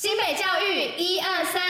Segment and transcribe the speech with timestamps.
[0.00, 1.60] 新北教育一二三，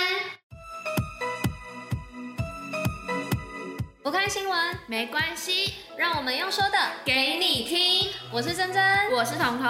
[4.03, 4.55] 不看新闻
[4.87, 8.11] 没关系，让我们用说的给你听。
[8.31, 9.67] 我是珍珍，我是彤彤。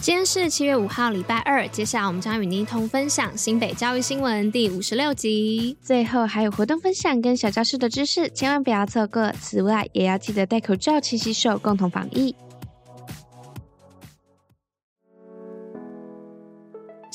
[0.00, 1.68] 今天是七月五号，礼拜二。
[1.68, 5.76] 接下来我们将与您一同分享新北教育新闻第五十六集。
[5.82, 9.30] 最后还有活动分享跟小教室的知识，千万不要错过。
[9.32, 12.34] 此外，也要记得戴口罩、勤洗手，共同防疫。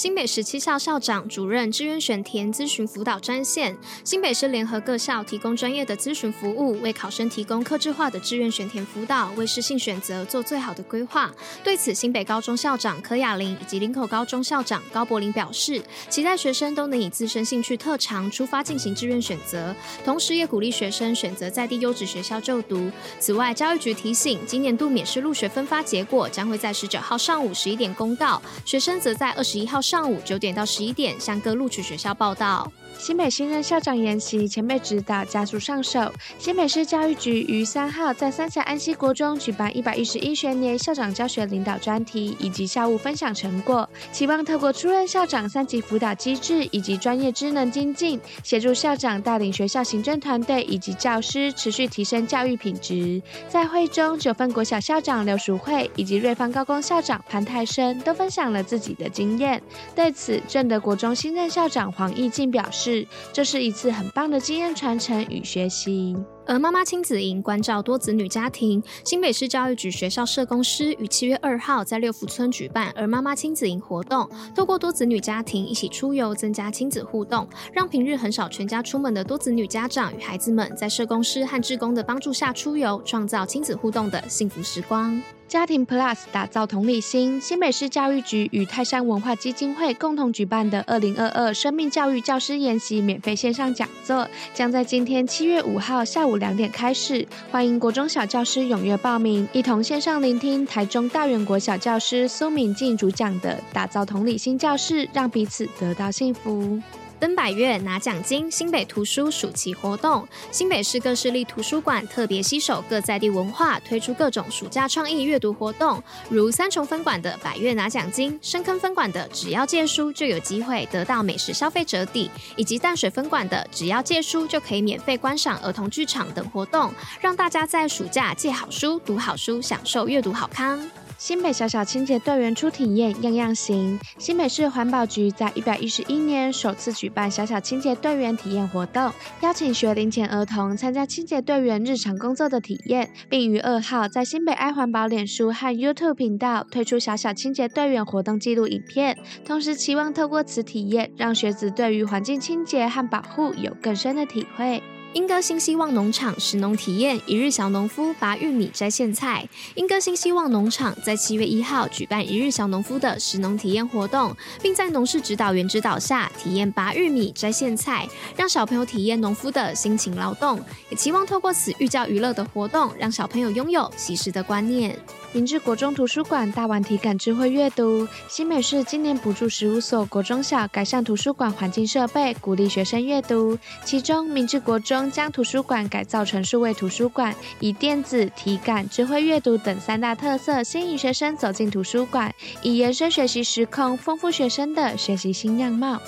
[0.01, 11.31] 新北十七校校长、主任志愿选填咨询辅导专线，新北市联合各校提供专业的咨询服务，为考生提供客制化的志愿选填辅导，为适性选择做最好的规划。
[11.63, 22.91] 对此，新北高中校长柯雅玲以及林口高中校长高柏林表示，期待学生都能以自身兴趣特长出发进行志愿选择，同时也鼓励学生选择在地优质学校就读。
[23.19, 32.71] 此外，教育局提醒，今年度免试入学分发结果将会在十九号上午十一点公告，学生则在二十一号上午九点到十一点向各录取学校报到。
[32.97, 36.13] 新北新任校长研习，前辈指导，加速上手。
[36.37, 53.19] 新北市教育局于三号在三峡安溪国中举办一百一十一学年校长教学领导专题以及校务分享成果，期望透过出任校长三级辅导机制以及专业职能精进，协助校长带领学校行政团队以及教师持续提升教育品质。
[53.49, 59.59] 在会中，九份国小校长刘淑慧以及瑞芳高工校长潘泰生都分享了自己的经验。
[59.95, 62.80] 对此，正德国中新任校长黄义进表示。
[62.81, 66.15] 是这是一次很棒的经验传承与学习。
[66.47, 85.21] 而妈妈亲子营关照多子女家庭，新北市教育局学校社工师于七月二号在六福村举办儿妈妈亲子营活动，透过多子女家庭一起出游，增加亲子互动，让平日很少全家出门的多子女家长与孩子们，在社工师和志工的帮助下出游，创造亲子互动的幸福时光。
[85.51, 106.79] 家庭 Plus 打造同理心，新北市教育局与泰山文化基金会共同举办的二零二二生命教育教师研习免费线上讲座，将在今天七月五号下午两点开始，欢迎国中小教师踊跃报名，一同线上聆听台中大园国小教师苏敏静主讲的“打造同理心教室，让彼此得到幸福”。
[107.21, 130.83] 登百岳拿奖金，新北图书暑期活动，新北市各市立图书馆特别携手各在地文化，推出各种暑假创意阅读活动，如三重分馆的百岳拿奖金，深坑分馆的只要借书就有机会得到美食消费折抵，以及淡水分馆的只要借书就可以免费观赏儿童剧场等活动，让大家在暑假借好书、读好书，享受阅读好康。
[131.23, 133.99] 新北小小清洁队员初体验样样行。
[134.17, 149.15] 新北市环保局在一百一十一年首次举办小小清洁队员体验活动，邀请学龄前儿童参加清洁队员日常工作的体验，并于二号在新北爱环保脸书和 YouTube 频道推出小小清洁队员活动记录影片，
[149.45, 154.81] 同时期望透过此体验，让学子对于环境清洁和保护有更深的体会。
[155.13, 159.45] 英歌新希望农场食农体验，一日小农夫拔玉米摘苋菜。
[159.75, 168.07] 英歌新希望农场在七月一号举办一日小农夫的食农体验活动，并在农事指导员指导下体验拔玉米摘苋菜，
[168.37, 170.57] 让小朋友体验农夫的辛勤劳动。
[170.89, 174.97] 也期望透过此寓教于乐的活动，让小朋友拥有惜食的观念。
[175.33, 183.57] 明治国中图书馆大玩体感智慧阅读，新北市今年补助十五所国中小改善图书馆环境设备，鼓励学生阅读。
[183.85, 196.01] 其中，明治国中将图书馆改造成数位图书馆，以电子、体感、智慧阅读等三大特色，吸引学生走进图书馆，以延伸学习时空，丰富学生的学习新样貌。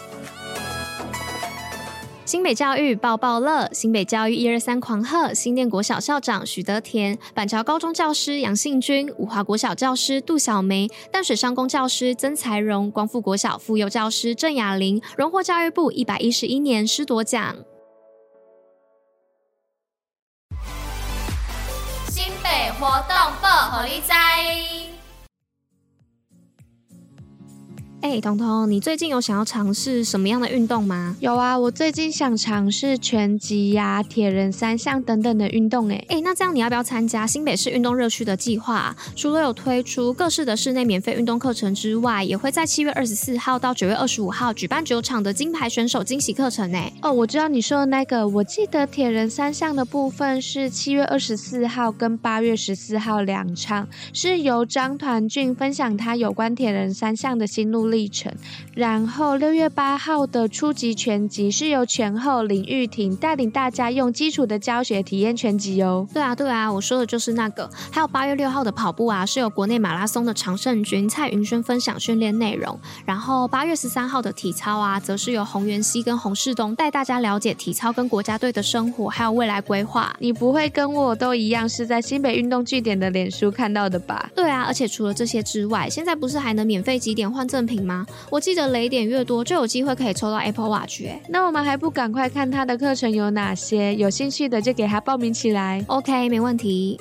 [2.25, 17.57] 新北教育报报乐，新北教育一二三狂贺，新店国小校长许德田，板桥高中教师杨信军，五华国小教师杜小梅，淡水商工教师曾才荣，光复国小妇幼教师郑雅玲，荣获教育部一百一十一年师铎奖。
[22.79, 24.92] 活动报，虎哩知。
[28.03, 31.15] 哎，彤彤，你最近有想要尝试什么样的运动吗？
[31.21, 35.89] 有啊，我最近想尝试拳击呀、铁人三项等等的运动。
[35.89, 38.93] 哎，哎，那这样你要不要参加新北市运动热区的计划？
[39.15, 46.75] 除了有推出各式的室内免费运动课程之外，也会在七月二十四号到九月二十五号举办九场的金牌选手惊喜课程。
[46.75, 58.33] 哎，哦，我知道你说的那个，我记得铁人三项的部分是七月二十四号跟八月十四号两场，是由张团俊分享他有关铁人三项的心路历程。
[58.73, 66.07] 然后六月八号的初级拳击是由拳后林玉婷带领大家用基础的教学体验拳击哦。
[66.11, 67.69] 对啊，对啊，我说的就是那个。
[67.91, 72.77] 还有八月六号的跑步啊，是由国内马拉松的常胜军蔡云轩分享训练内容。
[73.05, 80.15] 然后八月十三号的体操啊，则是由洪元熙跟洪世东带大家了解体操跟国家队的生活，还有未来规划。
[80.19, 84.31] 你不会跟我都一样是在新北运动据点的脸书看到的吧？
[84.35, 88.05] 对啊，而且除了这些之外，现在不是还能免费几点换赠品吗？
[88.29, 91.21] 我记得雷点越多，就有机会可以抽到 Apple Watch 欸。
[91.29, 93.95] 那我们还不赶快看他的课程有哪些？
[93.95, 95.83] 有兴趣的就给他报名起来。
[95.87, 96.99] OK，没问题。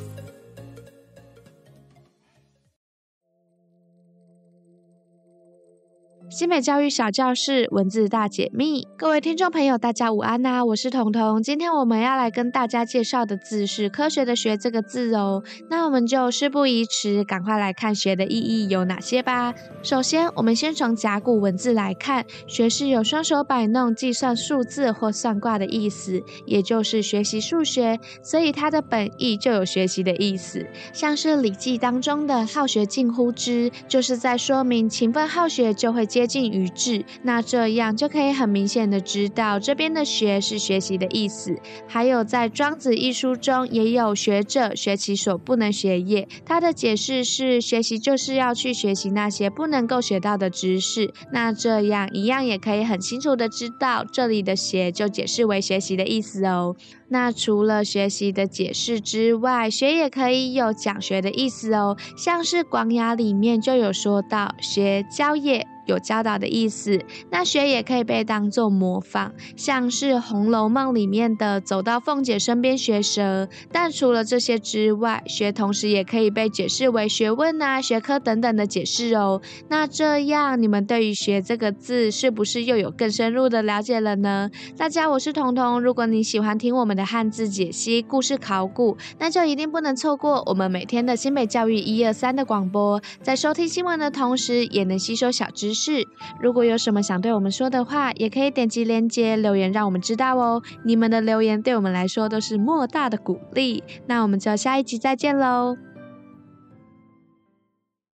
[6.32, 15.42] 新美教育小教室文字大解密，各位听众朋友，大家午安呐、我是彤彤，今天我们要来跟大家介绍的字是“科学”的“学”这个字哦。
[15.68, 19.52] 那我们就事不宜迟，赶快来看“学”的意义有哪些吧。
[19.82, 30.66] 首先，我们先从甲骨文字来看，“学”是有双手摆弄、计算数字或算卦的意思，也就是学习数学，所以它的本意就有学习的意思。
[30.94, 36.21] 像是《礼记》当中的“好学近乎知”，就是在说明勤奋好学就会接。
[36.22, 41.58] 接近于智，那这样就可以很明显的知道这边的学是学习的意思。
[41.88, 51.12] 还有在《庄子》一书中也有学者学其所不能学也，他的解释是学习就是要去学习那些不能够学到的知识。
[51.32, 56.76] 那这样一样也可以很清楚的知道这里的学就解释为学习的意思哦。
[57.08, 65.66] 那除了学习的解释之外，学也可以有讲学的意思哦，像是《广雅》里面就有说到学教也。
[65.86, 67.00] 有教导的意思，
[67.30, 73.48] 那学也可以被当做模仿，像是《红楼梦》里面的走到凤姐身边学舌。
[73.70, 79.40] 但除了这些之外，学同时也可以被解释为学问啊、学科等等的解释哦。
[79.68, 84.50] 那这样，你们对于“学”这个字是不是又有更深入的了解了呢？
[84.76, 85.80] 大家，我是彤彤。
[85.80, 93.00] 如果你喜欢听我们的汉字解析、故事考古，那就一定不能错过我们每天的新北教育一二三的广播。
[93.22, 96.06] 在收听新闻的同时，也能吸收小知是，
[96.40, 100.62] 如果有什么想对我们说的话，也可以点击链接留言，让我们知道哦。
[100.84, 103.82] 你们的留言对我们来说都是莫大的鼓励。
[104.06, 105.76] 那我们就下一集再见喽。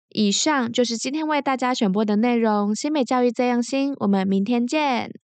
[0.10, 2.76] 以上就是今天为大家选播的内容。
[2.76, 5.14] 新美教育这样新，我们明天见。